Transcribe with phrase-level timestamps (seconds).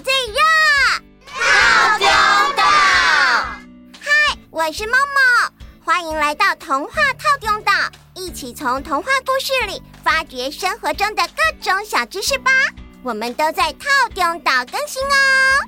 [0.00, 0.38] 最热，
[1.26, 2.06] 套丢
[2.56, 2.62] 岛。
[4.00, 5.52] 嗨，我是梦梦，
[5.84, 7.72] 欢迎来到童话套丢岛，
[8.14, 12.50] 一起从童话故事里发掘生活中的各种小知识吧。
[13.02, 15.64] 我们都在套丢岛更新哦。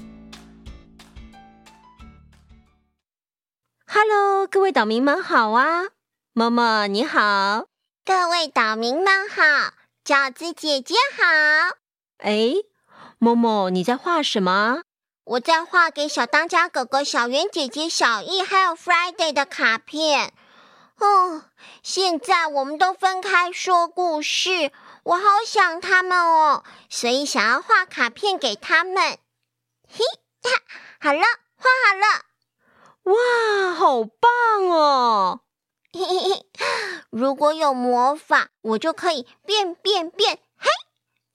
[3.86, 5.86] Hello，各位岛民们好啊！
[6.34, 7.66] 梦梦你好，
[8.04, 9.72] 各位岛民们好，
[10.04, 11.76] 饺子姐姐好。
[12.18, 12.52] 哎，
[13.22, 14.80] 梦梦你在画什么？
[15.24, 20.32] 我在画给小当家哥哥、小圆姐姐、小艺还有 Friday 的卡片。
[20.96, 21.44] 哦，
[21.82, 28.96] 现在我们都分开说故事，我好想他们哦，所以想要画卡片给他们。
[29.86, 30.02] 嘿，
[30.42, 30.50] 哈，
[30.98, 31.20] 好了，
[31.56, 32.24] 画好了。
[33.02, 35.40] 哇，好棒哦！
[35.92, 36.46] 嘿嘿嘿，
[37.10, 40.70] 如果有魔法，我就可以变变变，嘿，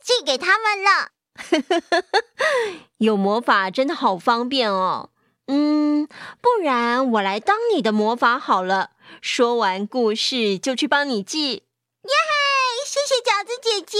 [0.03, 1.11] 寄给他们了。
[2.99, 5.09] 有魔法真的好方便哦。
[5.47, 6.07] 嗯，
[6.41, 8.91] 不然我来当你的魔法好了。
[9.21, 11.53] 说完故事就去帮你寄。
[11.53, 11.61] 耶
[12.03, 13.97] 嘿，谢谢饺子姐姐。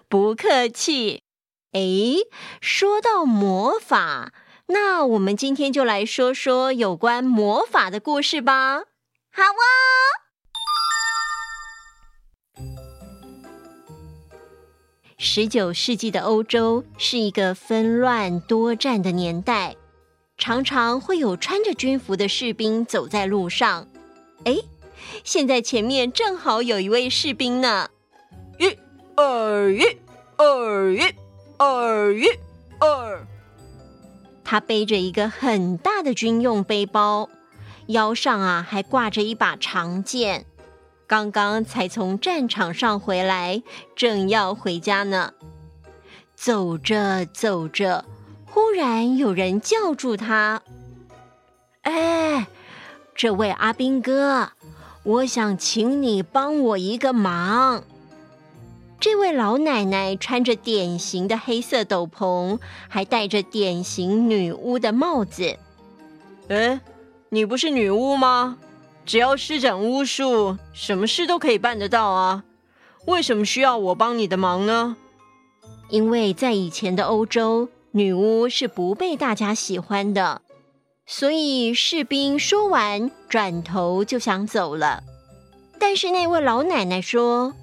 [0.08, 1.22] 不客气。
[1.72, 1.80] 哎，
[2.60, 4.32] 说到魔法。
[4.68, 8.84] 那我们今天就来说说有关魔法的故事吧。
[9.30, 10.25] 好哦。
[15.18, 19.74] 十九世纪的欧洲是一个纷乱多战的年代，
[20.36, 23.88] 常常会有穿着军服的士兵走在路上。
[24.44, 24.58] 哎，
[25.24, 27.88] 现在前面正好有一位士兵呢。
[28.58, 28.76] 一、
[29.14, 29.84] 二、一、
[30.36, 31.00] 二、一、
[31.56, 32.26] 二、一、
[32.78, 33.26] 二。
[34.44, 37.30] 他背着一个很大的军用背包，
[37.86, 40.44] 腰上啊还挂着一把长剑，
[41.06, 43.62] 刚刚才从战场上回来，
[43.94, 45.32] 正要回家呢。
[46.34, 48.04] 走着走着，
[48.44, 50.62] 忽然有人叫住他
[51.82, 52.46] ：“哎，
[53.14, 54.50] 这位阿兵哥，
[55.04, 57.84] 我想请你帮我一个忙。”
[58.98, 62.58] 这位老奶奶穿着典型的黑色斗篷，
[62.88, 65.56] 还戴着典型女巫的帽子。
[66.48, 66.80] 哎，
[67.28, 68.58] 你不是女巫吗？
[69.06, 72.42] 只要施展巫术，什么事都可以办得到啊！
[73.06, 74.96] 为什么需要我帮你的忙呢？
[75.88, 80.42] 因为在以前的欧洲，女巫是不被大家喜欢的，
[81.06, 85.04] 所以士兵说完，转头就想走了。
[85.78, 87.54] 但是那位老奶奶说。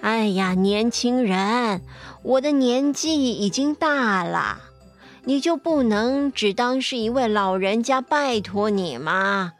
[0.00, 1.82] 哎呀，年轻人，
[2.22, 4.60] 我的年纪已经大了，
[5.24, 9.54] 你就不能只当是一位老人家拜托你吗？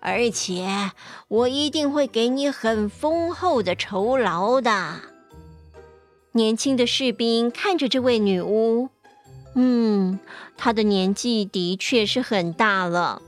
[0.00, 0.90] 而且
[1.28, 4.96] 我一定会给你很丰厚的酬劳的。
[6.32, 8.88] 年轻的士兵看着这位女巫，
[9.54, 10.18] 嗯，
[10.56, 13.22] 她的年纪的确是很大了，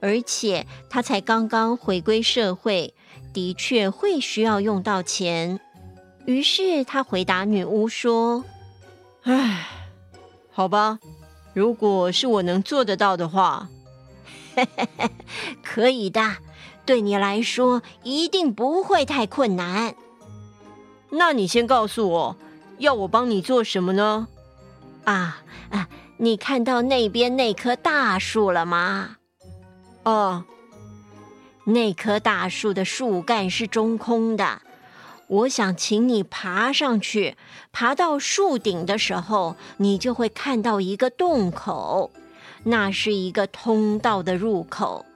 [0.00, 2.94] 而且她才刚刚回归社会。
[3.32, 5.60] 的确会需要用到钱，
[6.26, 8.44] 于是他回答女巫说
[9.22, 9.68] ：“唉，
[10.50, 10.98] 好吧，
[11.54, 13.68] 如果是我能做得到的话，
[15.62, 16.36] 可以的，
[16.84, 19.94] 对你来说一定不会太困难。
[21.10, 22.36] 那你先告诉我，
[22.78, 24.28] 要我帮你做什么呢？
[25.04, 25.88] 啊啊，
[26.18, 29.16] 你看到那边那棵大树了吗？
[30.04, 30.46] 啊。”
[31.64, 34.62] 那棵大树的树干是中空的，
[35.28, 37.36] 我想请你爬上去。
[37.70, 42.10] 爬到树顶的时候，你就会看到一个洞口，
[42.64, 45.06] 那是一个通道的入口。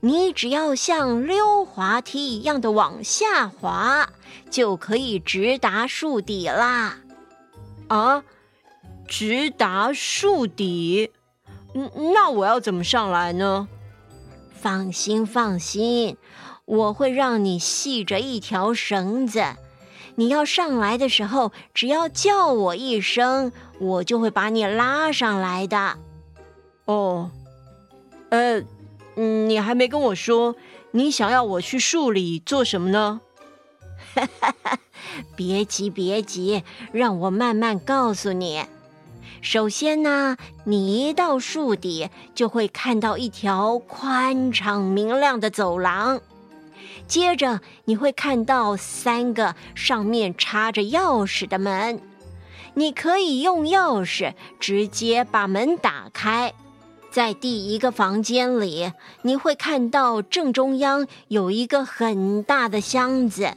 [0.00, 4.08] 你只要像溜滑梯一样的往下滑，
[4.50, 6.98] 就可以直达树底啦。
[7.88, 8.22] 啊，
[9.08, 11.10] 直达树底？
[11.74, 13.66] 嗯，那我要怎么上来呢？
[14.52, 16.16] 放心，放心，
[16.64, 19.42] 我会让你系着一条绳子。
[20.14, 25.98] 你要上来的时候，只要叫我一声，我就会把你拉上来的。
[26.86, 27.30] 哦，
[28.28, 28.60] 呃，
[29.16, 30.54] 嗯，你还没跟我说，
[30.90, 33.20] 你想要我去树里做什么呢？
[34.14, 34.78] 哈哈哈，
[35.34, 38.64] 别急，别急，让我慢慢告诉你。
[39.40, 46.20] 首先呢，你一到树底，就会看到一条宽敞明亮的走廊。
[47.06, 52.00] 接着，你会看到三个上面插着钥匙的门，
[52.74, 56.54] 你可以用钥匙直接把门打开。
[57.14, 58.90] 在第一个房间里，
[59.22, 63.54] 你会看到正中央有一个很大的箱子，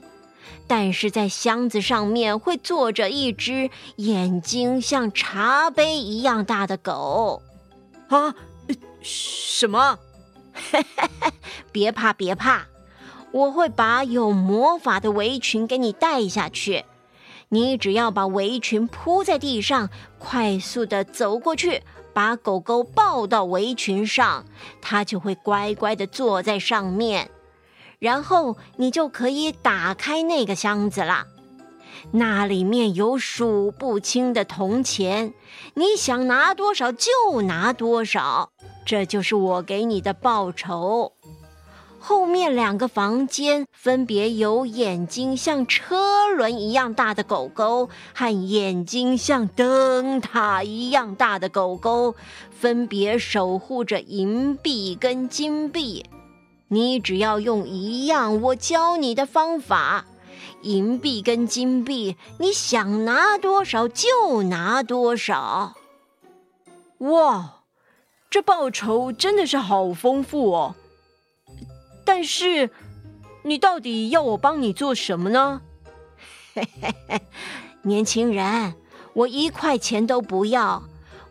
[0.68, 7.42] 但是在箱子上面会坐着一只眼睛像茶杯一样大的狗。
[8.10, 8.36] 啊？
[9.02, 9.98] 什么？
[11.74, 12.68] 别怕，别怕，
[13.32, 16.86] 我会把有魔法的围裙给你带下去。
[17.50, 19.90] 你只要把围裙铺在地上，
[20.20, 21.82] 快速地走过去，
[22.18, 24.44] 把狗狗抱到围裙上，
[24.82, 27.30] 它就会乖乖地坐在上面。
[28.00, 31.28] 然后你就可以打开那个箱子了，
[32.10, 35.32] 那里面有数不清的铜钱，
[35.76, 38.50] 你想拿多少就拿多少，
[38.84, 41.14] 这就是我给你的报酬。
[42.08, 52.16] 后面两个房间分别有眼睛像车轮一样大的狗狗和眼睛像灯塔一样大的狗狗，
[52.50, 56.06] 分别守护着银币跟金币。
[56.70, 60.06] 你只要用一样我教你的方法，
[60.62, 65.74] 银币跟金币，你想拿多少就拿多少。
[67.00, 67.64] 哇，
[68.30, 70.76] 这报酬真的是好丰富哦！
[72.08, 72.70] 但是，
[73.44, 75.62] 你到底要我帮你做什么呢？
[76.54, 77.22] 嘿嘿嘿，
[77.82, 78.76] 年轻人，
[79.12, 80.84] 我一块钱都不要。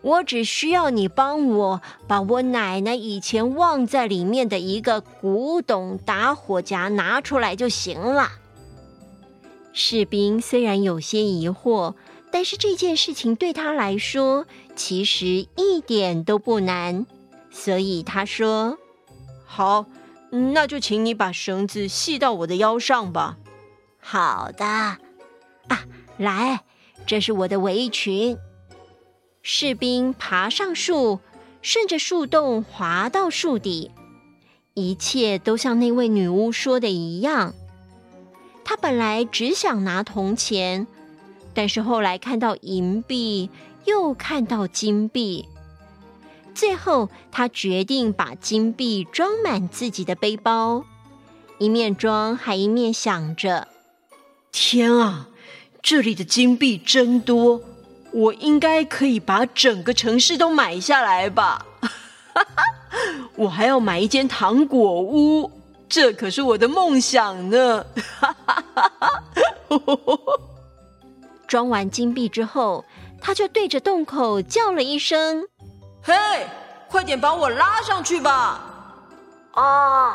[0.02, 8.32] 我只需要你帮我把我奶奶以前忘在里面的一个古董打火夹拿出来就行了。
[9.72, 11.94] 士兵虽然有些疑惑，
[12.30, 14.46] 但是这件事情对他来说
[14.76, 15.26] 其实
[15.56, 17.06] 一点都不难，
[17.50, 18.76] 所以他说
[19.46, 19.86] ：“好，
[20.36, 23.36] 那就请你把绳子系到我的腰上吧。
[23.98, 24.64] ”“好的。”
[25.68, 25.84] 啊，
[26.16, 26.60] 来，
[27.06, 28.38] 这是我的围裙。
[29.42, 31.20] 士兵爬上树，
[31.62, 33.90] 顺着树洞滑到树底，
[34.74, 37.54] 一切都像那位女巫说的一样。
[38.64, 40.86] 他本来只想拿铜钱，
[41.54, 43.50] 但是后来看到银币，
[43.84, 45.48] 又看到金币，
[46.56, 50.86] 最后他决定把金币装满自己的背包，
[51.58, 53.68] 一面装还一面想着
[54.50, 55.28] ：“天啊，
[55.82, 57.60] 这里的金币真多！”
[58.10, 61.66] 我应该可以把整个城市都买下来吧？
[63.36, 65.50] 我还要买一间糖果屋，
[65.86, 67.84] 这可是我的梦想呢！
[71.46, 72.86] 装完金币之后，
[73.20, 75.44] 他就对着洞口叫了一声
[76.06, 76.46] ：“嘿，
[76.88, 78.60] 快点把我拉上去吧！”
[79.54, 80.14] 哦，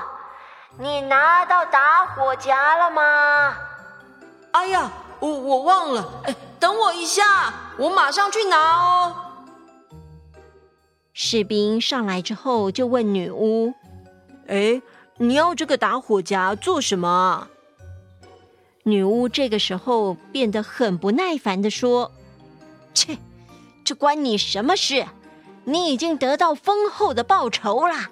[0.80, 3.58] 你拿到打火夹了吗？
[4.52, 4.90] 哎呀，
[5.20, 6.10] 我我忘了。
[6.24, 7.24] 哎，等我一下。
[7.78, 9.16] 我马上去拿哦。
[11.14, 13.74] 士兵上来之后就问女巫
[14.48, 14.82] ：“哎，
[15.18, 17.50] 你要这个打火夹做什么？”
[18.84, 22.12] 女巫这个时候变得很不耐烦的说
[22.94, 23.18] ：“切，
[23.84, 25.06] 这关你什么事？
[25.72, 28.10] 你已经得到丰厚的报酬了，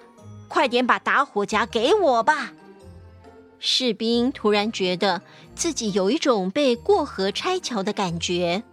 [0.47, 2.53] 快点把打火夹给我吧。”
[3.59, 5.21] 士兵突然觉得
[5.53, 8.63] 自己有一种被过河拆桥的感觉。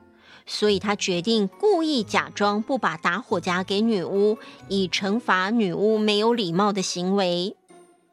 [0.49, 4.39] 所以他决定故意假装不把打火夹给女巫，
[4.69, 7.57] 以惩罚女巫没有礼貌的行为。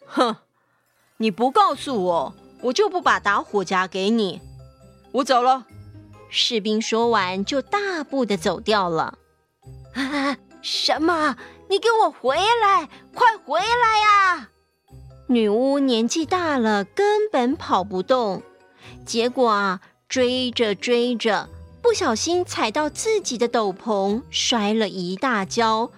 [0.07, 0.37] 哼，
[1.17, 2.33] 你不告诉我，
[2.63, 4.41] 我就不把打火夹给你。
[5.11, 5.67] 我走了。
[6.27, 9.19] 士兵说完就大步的走掉了。
[9.93, 11.35] 啊，什么？
[11.69, 12.89] 你给我回来！
[13.13, 14.49] 快回来呀！
[15.27, 18.41] 女巫年纪大了，根本跑不动。
[19.05, 21.49] 结果啊，追着追着。
[21.81, 25.91] 不小心踩到自己的斗篷，摔了一大跤，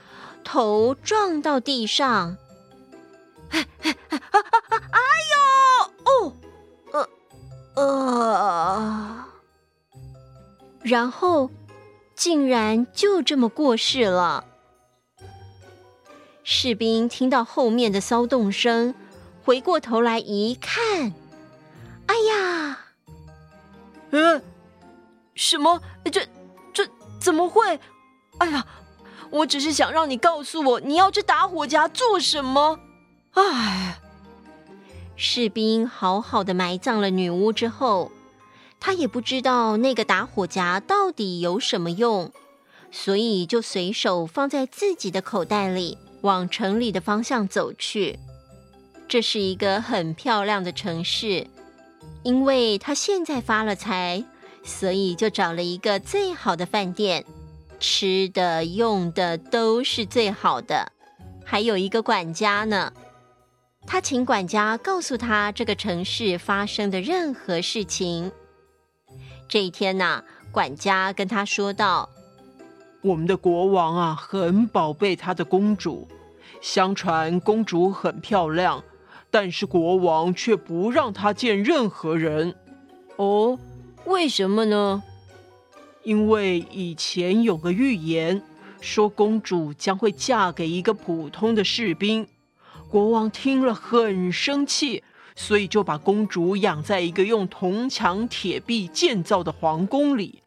[0.44, 2.38] 头撞到地上。
[3.52, 3.68] 哎
[5.32, 5.92] 呦！
[6.06, 6.34] 哦，
[6.92, 7.10] 呃，
[7.76, 9.26] 呃，
[10.82, 11.52] 然后
[12.16, 14.44] 竟然就这么过世了。
[16.48, 18.94] 士兵听到后面的骚动声，
[19.44, 21.12] 回过头来一看，
[22.06, 22.80] 哎呀！
[24.12, 24.44] 嗯。
[25.34, 25.82] 什么？
[26.06, 26.24] 这
[26.72, 26.88] 这
[27.20, 27.80] 怎么会？
[28.38, 28.64] 哎呀，
[29.32, 32.80] 我只是想让你告诉我，你要这打火夹做什么？
[33.34, 34.00] 哎，
[35.16, 38.12] 士兵好好的埋葬了女巫之后，
[38.80, 42.32] 他也不知道那个打火夹到底有什么用，
[42.92, 48.20] 所以就随手放在自己的口袋里，往城里的方向走去。
[49.08, 51.48] 这是一个很漂亮的城市，
[52.24, 54.26] 因为他现在发了财。
[54.68, 57.24] 所以就找了一个最好的饭店，
[57.80, 60.92] 吃的用的都是最好的，
[61.46, 62.92] 还有一个管家呢。
[63.86, 68.32] 他请管家告诉他这个城市发生的任何事情。
[69.48, 72.10] 这一天呢，管家跟他说道
[73.06, 76.08] ：“我们的国王啊，很宝贝他的公主。
[76.60, 78.84] 相传公主很漂亮，
[79.30, 82.56] 但是国王却不让她见任何人。
[83.18, 83.60] 哦，
[84.06, 85.04] 为什么呢？
[86.02, 88.42] 因为以前有个预言，
[88.82, 92.28] 说公主将会嫁给一个普通的士兵。”
[92.90, 95.04] 国王听了很生气，
[95.36, 100.42] 所以就把公主养在一个用铜墙铁壁建造的皇宫里，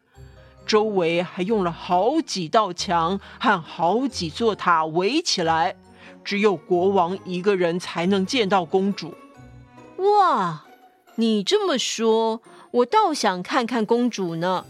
[0.69, 5.75] 周围还用了好几道墙和好几座塔围起来，
[6.23, 9.15] 只有国王一个人才能见到公主。
[9.97, 10.65] 哇，
[11.17, 14.67] 你这么说，我倒想看看公主呢。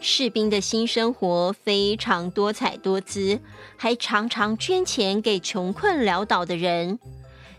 [0.00, 3.40] 士兵的新生活非常多彩多姿，
[3.76, 7.00] 还常常捐钱给穷困潦倒的人。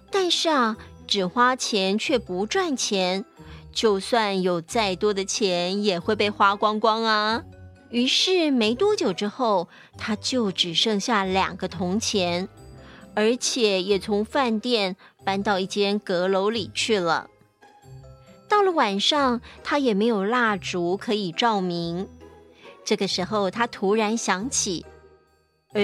[0.10, 3.26] 但是啊，只花钱却不赚钱，
[3.72, 7.44] 就算有再多的钱，也会被花光光啊。
[7.90, 12.48] 于是没多久之后，他就只剩下两个铜钱，
[13.16, 17.28] 而且也从饭店搬到一间阁楼里去了。
[18.48, 22.08] 到了晚上，他也没有蜡烛可以照明。
[22.84, 24.86] 这个时候，他突然想起，
[25.74, 25.82] 哎，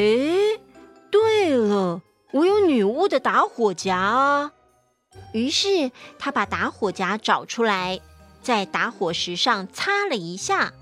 [1.12, 2.02] 对了，
[2.32, 4.52] 我有女巫的打火夹啊！
[5.34, 8.00] 于是他把打火夹找出来，
[8.42, 10.74] 在打火石上擦了一下，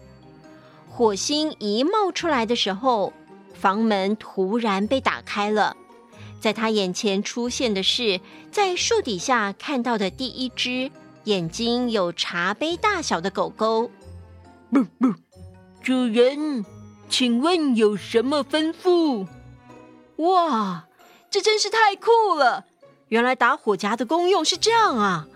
[0.90, 3.14] 火星一冒出来的时候，
[3.54, 5.76] 房门突然被打开了，
[6.40, 8.22] 在他眼前出现的是
[8.52, 10.92] 在树底下看到的第一只
[11.24, 13.90] 眼睛有茶杯大小的狗狗。
[14.72, 15.14] 不不。
[15.82, 16.64] 主人，
[17.10, 19.28] 请问有什么吩咐？
[20.18, 20.88] 哇，
[21.30, 22.66] 这真是太酷了！
[23.14, 25.28] 原来打火夹的功用是这样啊！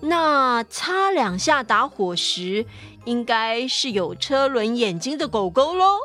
[0.00, 2.64] 那擦两下打火石，
[3.04, 5.98] 应该是有车轮眼睛的狗狗喽。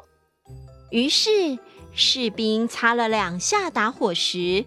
[0.89, 1.57] 于是
[1.93, 4.65] 士兵擦了两下打火石，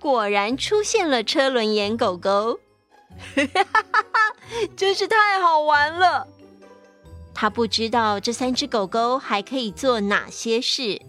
[0.00, 2.58] 果然出现了车轮眼狗狗。
[3.36, 4.34] 哈哈哈哈，
[4.74, 6.26] 真是太好玩了！
[7.34, 11.02] 他不知道这三只狗狗还可以做哪些事，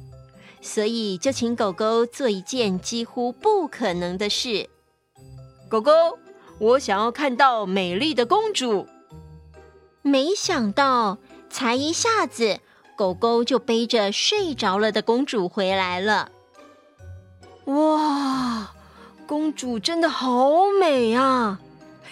[0.60, 4.70] 所以就请狗狗做一件几乎不可能的事。
[5.74, 5.92] 狗狗，
[6.60, 8.88] 我想要看到美丽的公主。
[10.04, 11.18] 没想到，
[11.50, 12.60] 才一下子，
[12.96, 16.30] 狗狗就背着睡着了的公主回来了。
[17.66, 18.72] 哇，
[19.26, 21.60] 公主真的好美啊！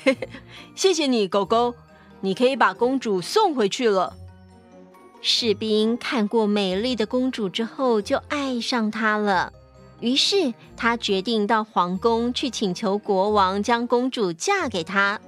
[0.03, 0.30] 嘿嘿，
[0.74, 1.75] 谢谢你，狗狗。
[2.22, 4.15] 你可以把公主送回去了。
[5.22, 9.53] 士兵看过美丽的公主之后，就爱上她了。
[10.01, 15.22] 于是他决定到皇宫去请求国王将公主嫁给他。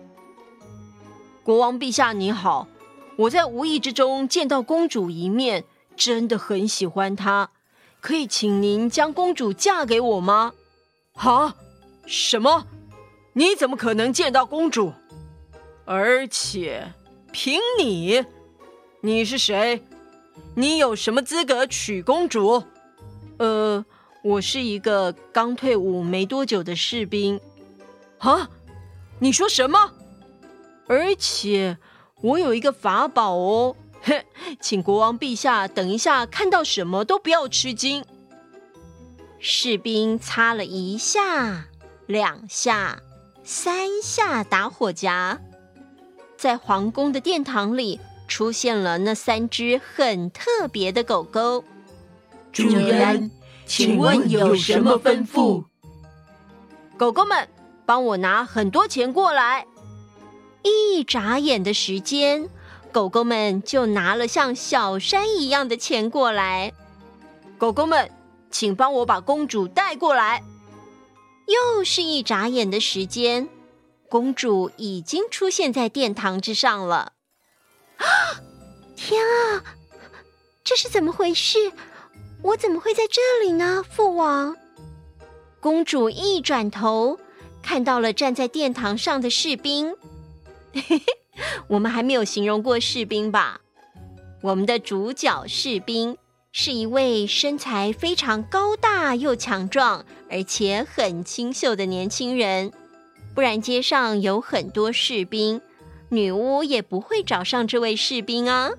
[1.44, 2.68] 国王陛下，你好！
[3.15, 5.63] 我在无意之中见到公主一面，
[5.96, 7.51] 真的很喜欢她。
[8.01, 10.53] 可以请您将公主嫁给我吗？
[11.13, 11.56] 啊？
[12.06, 12.65] 什么？
[13.34, 14.94] 你怎么可能见到公主？
[15.86, 16.94] 而且，
[17.32, 18.25] 凭你，
[19.01, 19.84] 你是谁？
[20.56, 22.63] 你有什么资格娶公主？
[23.38, 23.86] 呃，
[24.24, 27.39] 我是一个刚退伍没多久的士兵。
[28.20, 28.50] 啊？
[29.20, 29.92] 你说什么？
[30.88, 31.77] 而且
[32.22, 34.24] 我有一个法宝哦，哼，
[34.60, 38.03] 请国王陛下等一下看到什么都不要吃惊。
[39.39, 41.65] 士兵擦了一下、
[42.06, 43.01] 两下、
[43.44, 45.42] 三下打火夹。
[46.38, 51.63] 在皇宫的殿堂里，出现了那三只很特别的狗狗。
[52.51, 53.32] 主人，
[53.75, 55.63] 请问有什么吩咐？
[56.96, 57.50] 狗狗们，
[57.88, 59.65] 帮我拿很多钱过来。
[60.62, 62.48] 一眨眼的时间，
[62.92, 66.72] 狗狗们就拿了像小山一样的钱过来。
[67.58, 68.12] 狗狗们，
[68.51, 70.44] 请帮我把公主带过来。
[71.48, 73.50] 又是一眨眼的时间。
[74.08, 77.13] 公主已经出现在殿堂之上了。
[77.98, 78.06] 啊！
[78.96, 79.63] 天啊，
[80.63, 81.72] 这是怎么回事？
[82.44, 83.84] 我怎么会在这里呢？
[83.90, 84.56] 父王。
[85.62, 87.18] 公主一转头，
[87.62, 89.96] 看到了站在殿堂上的士兵。
[90.74, 91.02] 嘿嘿，
[91.68, 93.62] 我们还没有形容过士兵吧？
[94.42, 96.18] 我们的主角士兵
[96.52, 102.74] 是一位身材非常高大又强壮，而且很清秀的年轻人。
[103.34, 105.62] 不然街上有很多士兵，
[106.10, 108.72] 女巫也不会找上这位士兵啊。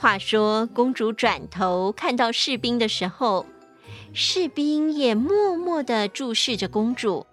[0.00, 3.44] 话说，公主转头看到士兵的时候，
[4.14, 7.26] 士兵也默默的注视着公主。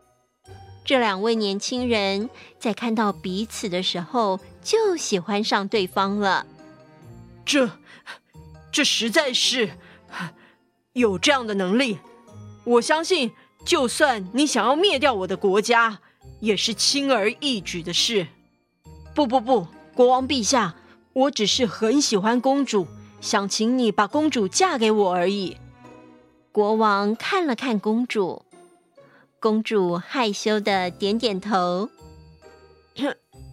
[0.83, 6.45] 这两位年轻人在看到彼此的时候就喜欢上对方了。
[7.45, 7.69] 这，
[8.69, 9.69] 这实在是
[10.91, 11.99] 有这样的能力。
[12.65, 13.31] 我相信，
[13.65, 15.99] 就算你想要灭掉我的国家，
[16.41, 18.27] 也是轻而易举的事。
[19.15, 20.75] 不不不，国王陛下，
[21.17, 22.85] 我只是很喜欢公主，
[23.19, 25.57] 想请你把公主嫁给我而已。
[26.51, 28.45] 国王看了看公主，
[29.39, 31.89] 公主害羞的点点头。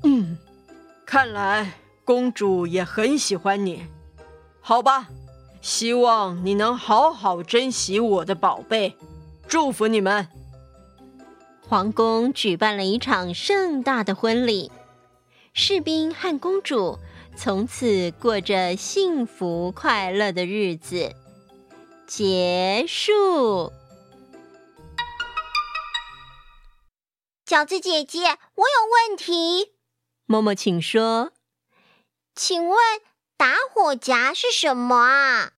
[0.02, 0.36] 嗯，
[1.06, 1.72] 看来
[2.04, 3.86] 公主也很喜欢你。
[4.60, 5.08] 好吧，
[5.62, 8.94] 希望你能好好珍惜我的宝贝。
[9.48, 10.28] 祝福你们！
[11.66, 14.70] 皇宫举办了一场盛大的婚礼，
[15.54, 16.98] 士兵和公主
[17.36, 21.14] 从此过着幸福快乐的日子。
[22.06, 23.72] 结束。
[27.46, 29.72] 饺子姐姐，我有问题。
[30.26, 31.32] 嬷嬷，请说。
[32.34, 32.78] 请问
[33.36, 35.52] 打火夹是什么啊？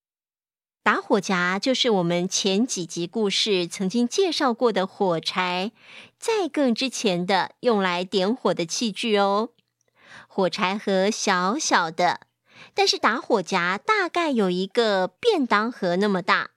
[0.83, 5.73] 打火夹就是我们前几集故事曾经介绍过的火柴，
[6.18, 9.50] 在更之前的用来点火的器具哦。
[10.37, 12.21] 火柴盒小小的，
[12.75, 16.50] 但是打火夹大概有一个便当盒那么大。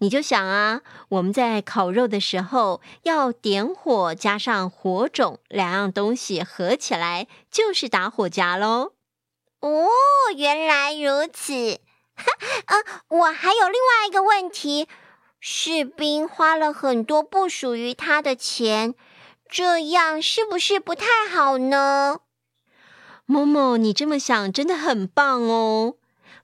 [0.00, 8.92] 你就想啊，我们在烤肉的时候要点火，加上火种，两样东西合起来就是打火夹喽。
[9.60, 9.88] 哦，
[10.36, 11.80] 原来如此。
[12.66, 12.76] 啊，
[13.08, 14.86] 我还有另外一个问题：
[15.40, 18.94] 士兵花了很多不属于他的钱，
[19.48, 22.20] 这样是不是不太好呢？
[23.30, 25.94] 某某，你这么想真的很棒哦。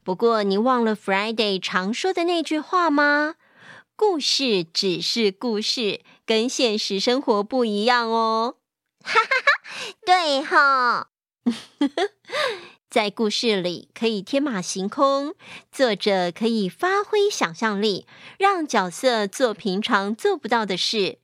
[0.04, 3.34] 不过你忘了 Friday 常说的那句话吗？
[3.96, 8.58] 故事只是故事，跟现实生活不一样哦。
[9.02, 11.08] 哈哈哈，对哈。
[12.88, 15.34] 在故事里可以天马行空，
[15.72, 18.06] 作者可以发挥想象力，
[18.38, 21.18] 让角色做平常做不到的事。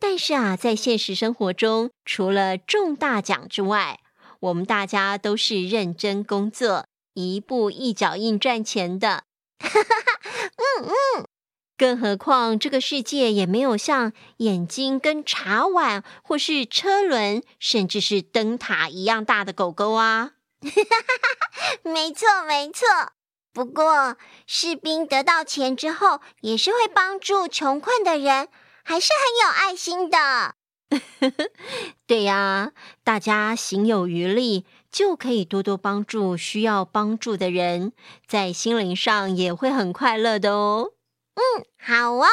[0.00, 4.00] 但是啊，在现实生活中，除了中大奖之外，
[4.40, 9.24] 我们大家都是认真工作，一步一脚印赚钱的。
[9.58, 10.20] 哈哈哈
[10.78, 11.26] 嗯嗯，
[11.76, 20.32] 更何况这个世界也没有像眼睛跟茶碗，或是车轮，甚至是灯塔一样大的狗狗啊。
[20.62, 22.86] 哈哈，没错没错。
[23.52, 28.48] 不过士兵得到钱之后，也是会帮助穷困的人，
[28.84, 30.54] 还是很有爱心的。
[32.06, 32.72] 对呀，
[33.04, 37.92] 大家行有余力，就可以多多帮助需要帮助的人，
[38.26, 40.92] 在心灵上也会很快乐的哦。
[41.34, 42.28] 嗯，好啊。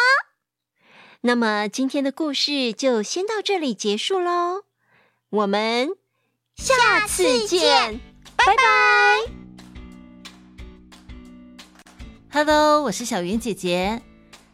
[1.21, 4.63] 那么今天的故事就先到这里结束喽，
[5.29, 5.89] 我们
[6.55, 7.99] 下次见。
[8.37, 8.63] 拜拜
[12.31, 14.01] ，Hello，我是小圆姐姐。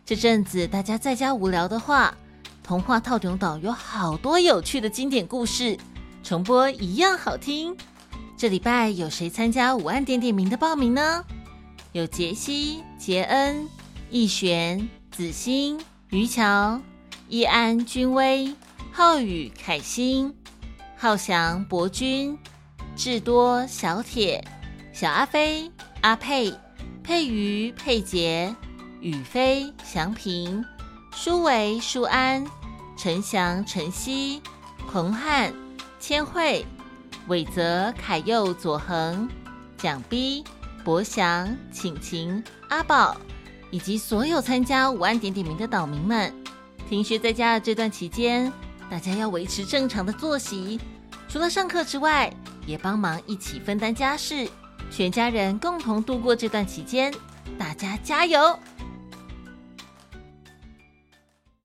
[0.06, 2.18] 这阵子大家在家无聊的话，
[2.64, 5.78] 童话透中岛有好多有趣的经典故事，
[6.24, 7.76] 重播一样好听。
[8.38, 11.24] 这礼拜有谁参加午安点点名的报名呢？
[11.92, 13.68] 有杰西、杰恩、
[14.10, 16.80] 逸璇、子欣、于乔、
[17.28, 18.56] 易安、君威、
[18.92, 20.34] 浩宇、凯欣、
[20.98, 22.38] 浩翔、博君。
[22.94, 24.44] 智多、小铁、
[24.92, 25.72] 小阿飞、
[26.02, 26.54] 阿佩、
[27.02, 28.54] 佩瑜、佩杰、
[29.00, 30.64] 宇飞、祥平、
[31.14, 32.46] 舒维、舒安、
[32.98, 34.42] 陈翔、陈曦、
[34.92, 35.54] 彭汉、
[36.00, 36.66] 千惠、
[37.28, 39.30] 伟泽、凯佑、左恒、
[39.78, 40.44] 蒋逼、
[40.84, 43.16] 博翔、晴晴、阿宝，
[43.70, 46.34] 以及所有参加五万点点名的岛民们，
[46.90, 48.52] 停学在家的这段期间，
[48.90, 50.80] 大家要维持正常的作息，
[51.28, 52.34] 除了上课之外。
[52.68, 54.48] 也帮忙一起分担家事，
[54.92, 57.12] 全家人共同度过这段期间，
[57.58, 58.58] 大家加油！